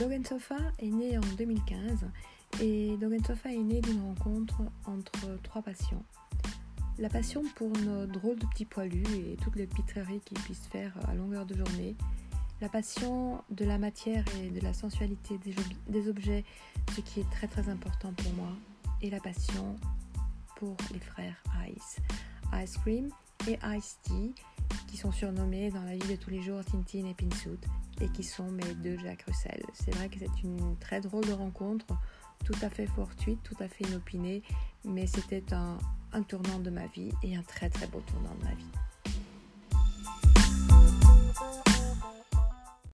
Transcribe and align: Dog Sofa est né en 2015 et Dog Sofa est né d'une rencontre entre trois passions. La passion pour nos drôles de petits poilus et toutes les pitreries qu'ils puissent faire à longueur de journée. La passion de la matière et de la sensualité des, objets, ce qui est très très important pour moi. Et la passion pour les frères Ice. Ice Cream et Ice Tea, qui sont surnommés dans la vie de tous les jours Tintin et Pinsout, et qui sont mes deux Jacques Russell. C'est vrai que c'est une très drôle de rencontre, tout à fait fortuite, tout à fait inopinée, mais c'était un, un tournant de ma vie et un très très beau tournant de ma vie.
Dog 0.00 0.26
Sofa 0.26 0.56
est 0.78 0.86
né 0.86 1.18
en 1.18 1.34
2015 1.36 2.06
et 2.62 2.96
Dog 2.96 3.18
Sofa 3.26 3.52
est 3.52 3.58
né 3.58 3.82
d'une 3.82 4.00
rencontre 4.00 4.62
entre 4.86 5.38
trois 5.42 5.60
passions. 5.60 6.02
La 6.98 7.10
passion 7.10 7.42
pour 7.54 7.68
nos 7.76 8.06
drôles 8.06 8.38
de 8.38 8.46
petits 8.46 8.64
poilus 8.64 9.04
et 9.14 9.36
toutes 9.44 9.56
les 9.56 9.66
pitreries 9.66 10.20
qu'ils 10.20 10.38
puissent 10.38 10.68
faire 10.68 10.94
à 11.06 11.14
longueur 11.14 11.44
de 11.44 11.54
journée. 11.54 11.96
La 12.62 12.70
passion 12.70 13.44
de 13.50 13.66
la 13.66 13.76
matière 13.76 14.24
et 14.42 14.48
de 14.48 14.60
la 14.60 14.72
sensualité 14.72 15.38
des, 15.86 16.08
objets, 16.08 16.46
ce 16.96 17.02
qui 17.02 17.20
est 17.20 17.30
très 17.30 17.46
très 17.46 17.68
important 17.68 18.14
pour 18.14 18.32
moi. 18.32 18.52
Et 19.02 19.10
la 19.10 19.20
passion 19.20 19.76
pour 20.56 20.78
les 20.94 21.00
frères 21.00 21.42
Ice. 21.76 21.98
Ice 22.54 22.78
Cream 22.78 23.10
et 23.46 23.58
Ice 23.76 23.98
Tea, 24.04 24.34
qui 24.90 24.96
sont 24.96 25.12
surnommés 25.12 25.70
dans 25.70 25.84
la 25.84 25.92
vie 25.92 26.08
de 26.08 26.16
tous 26.16 26.30
les 26.30 26.42
jours 26.42 26.64
Tintin 26.64 27.06
et 27.06 27.14
Pinsout, 27.14 27.60
et 28.00 28.08
qui 28.08 28.24
sont 28.24 28.50
mes 28.50 28.74
deux 28.74 28.98
Jacques 28.98 29.22
Russell. 29.22 29.62
C'est 29.72 29.94
vrai 29.94 30.08
que 30.08 30.18
c'est 30.18 30.42
une 30.42 30.76
très 30.78 31.00
drôle 31.00 31.24
de 31.26 31.32
rencontre, 31.32 31.86
tout 32.44 32.56
à 32.62 32.68
fait 32.68 32.86
fortuite, 32.86 33.38
tout 33.44 33.56
à 33.60 33.68
fait 33.68 33.84
inopinée, 33.84 34.42
mais 34.84 35.06
c'était 35.06 35.52
un, 35.52 35.78
un 36.12 36.22
tournant 36.22 36.58
de 36.58 36.70
ma 36.70 36.86
vie 36.88 37.12
et 37.22 37.36
un 37.36 37.42
très 37.42 37.70
très 37.70 37.86
beau 37.86 38.00
tournant 38.00 38.34
de 38.40 38.44
ma 38.44 38.54
vie. 38.54 38.70